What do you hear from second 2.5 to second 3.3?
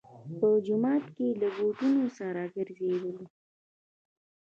ګرځېدلو.